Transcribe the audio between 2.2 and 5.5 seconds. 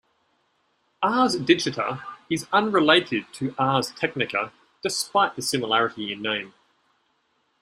is unrelated to Ars Technica, despite the